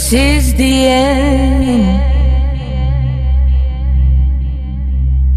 This 0.00 0.12
is 0.14 0.54
the 0.54 0.86
end. 0.86 1.84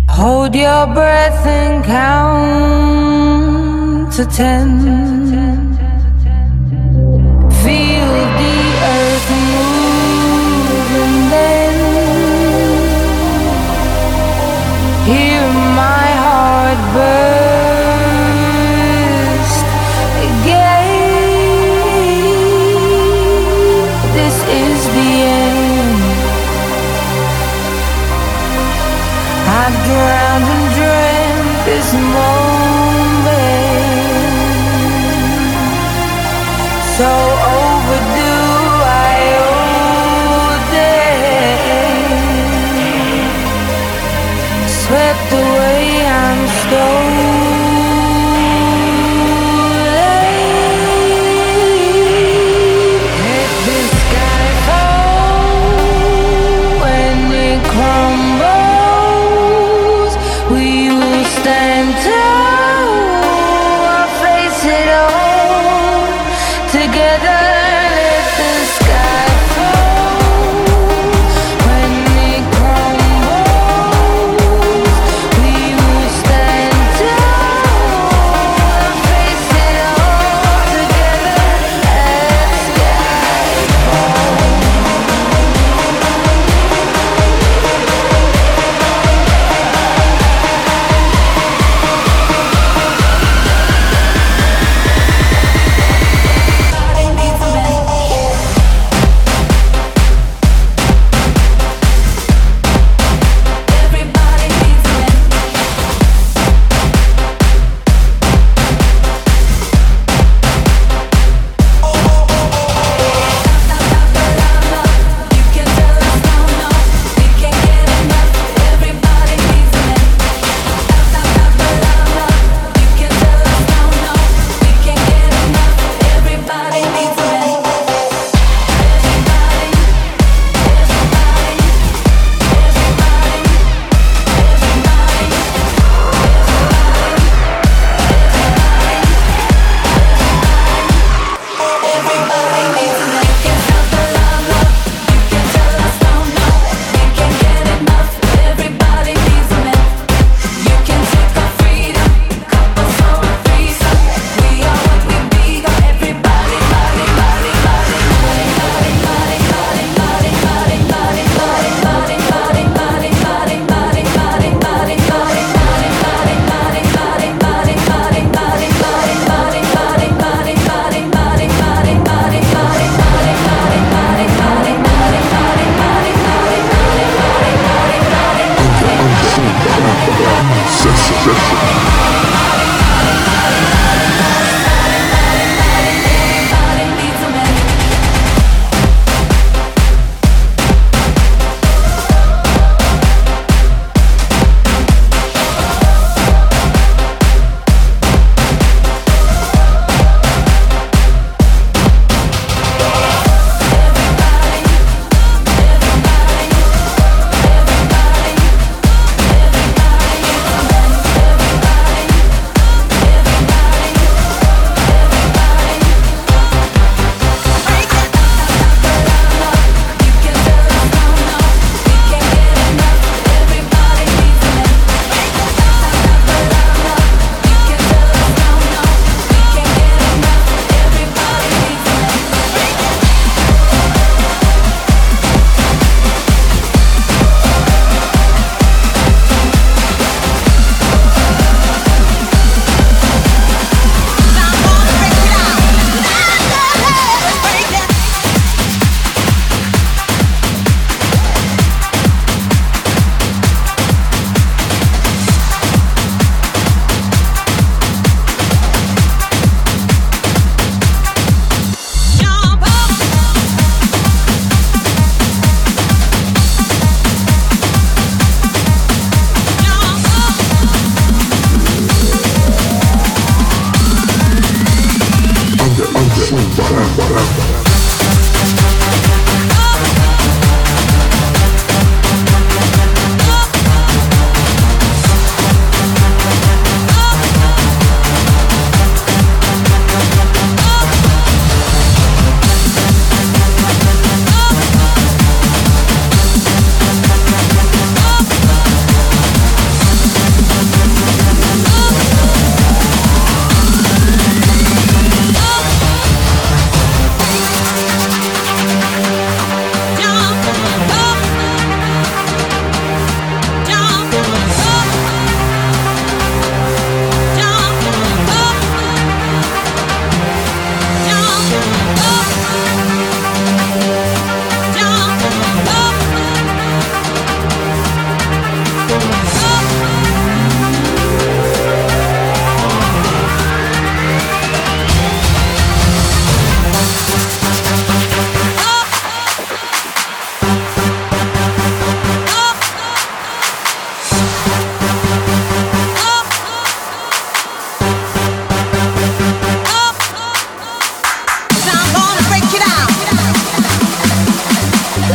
Hold 0.09 0.55
your 0.55 0.87
breath 0.87 1.45
and 1.45 1.83
count 1.83 3.03
to 4.13 4.25
ten. 4.25 4.69
Feel 7.61 8.11
the 8.39 8.59
earth 8.95 9.29
move 9.51 10.91
and 11.03 11.17
then 11.33 11.73
hear 15.09 15.43
my 15.75 16.07
heart 16.23 16.79
burst 16.93 17.22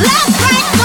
Left, 0.01 0.39
break. 0.39 0.78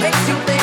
Makes 0.00 0.28
you 0.28 0.34
think 0.46 0.59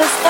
me. 0.00 0.27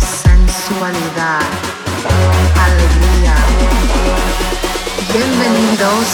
sensualidad, 0.00 1.42
alegría. 2.66 3.36
Bienvenidos 5.12 6.06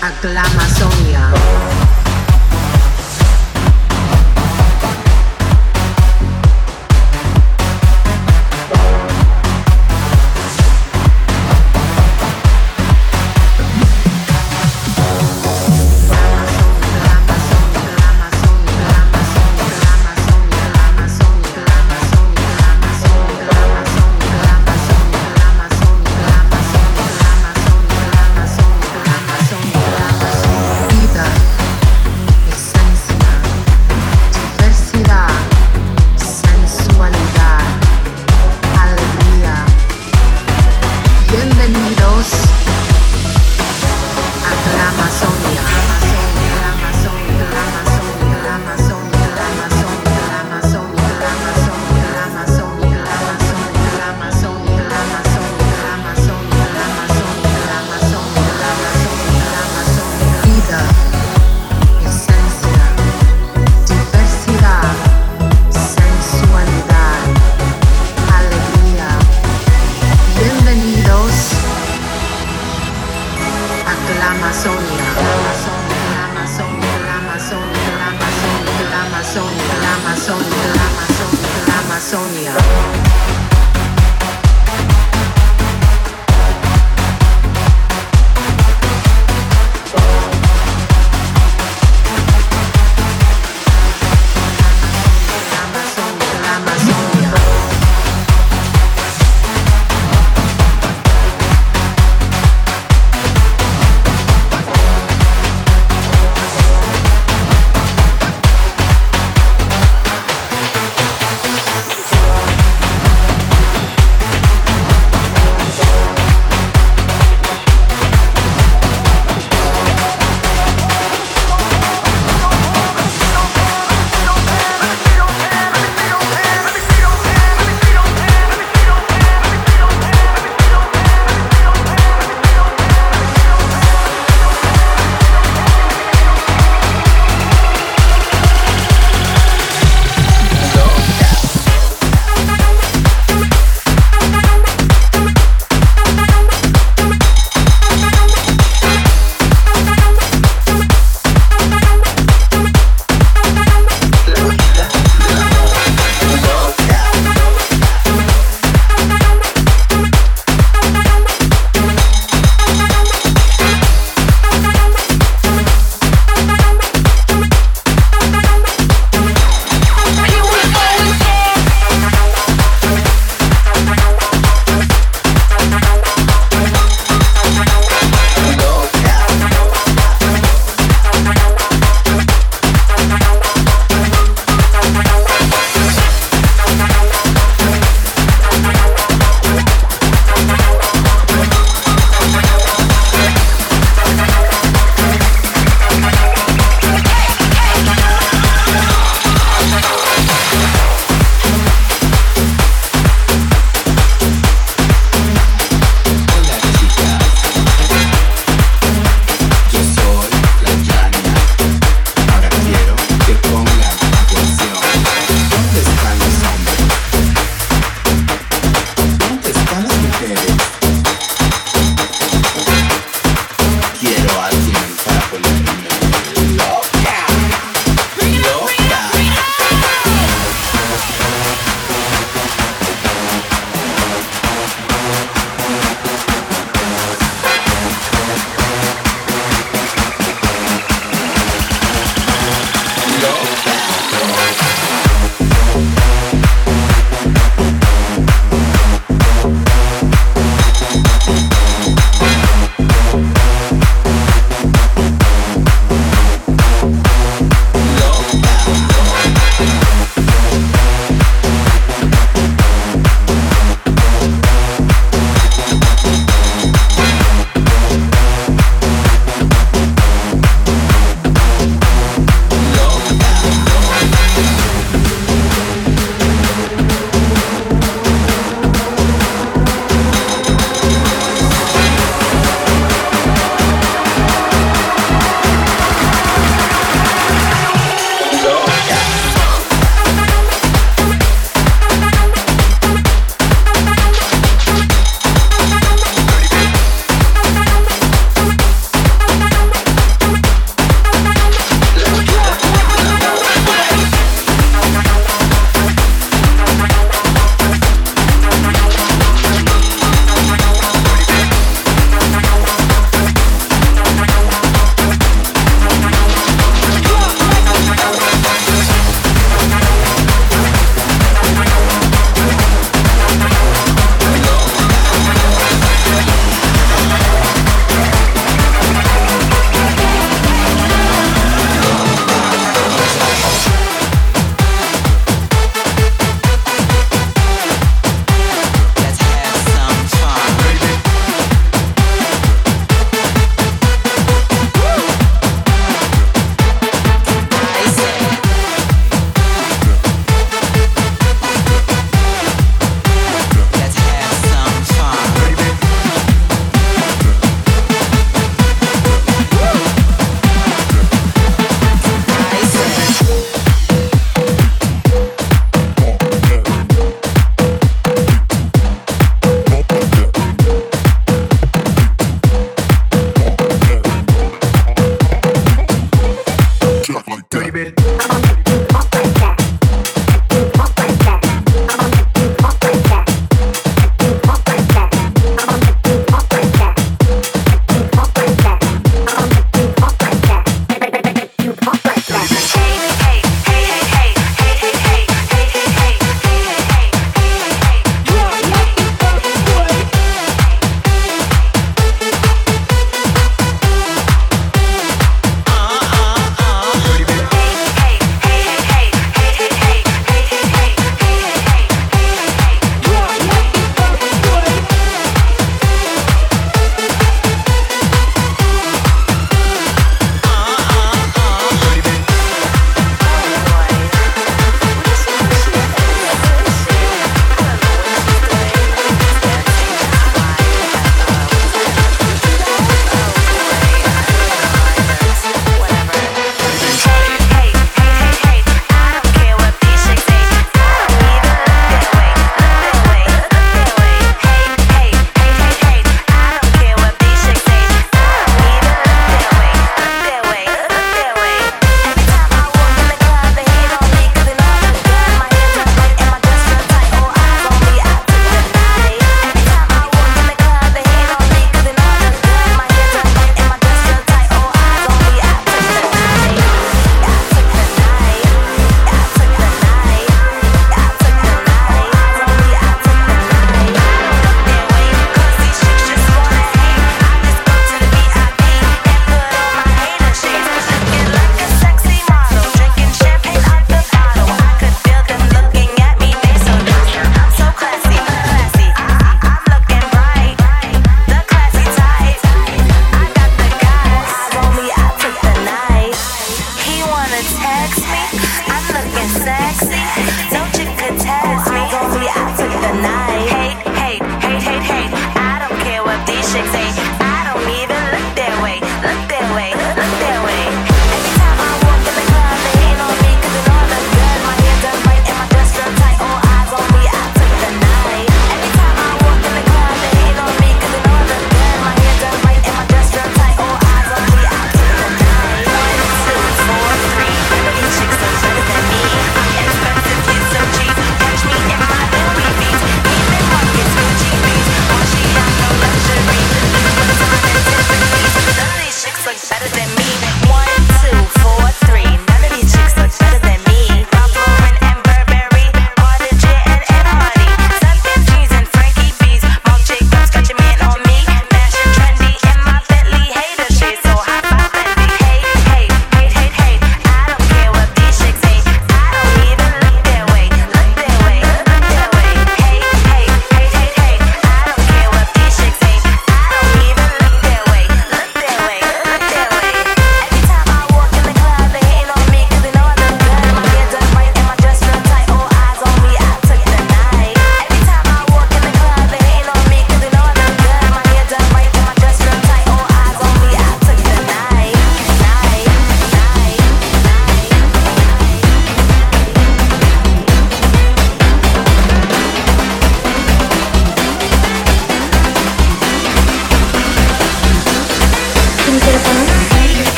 a 0.00 0.10
Glamazonia. 0.22 1.77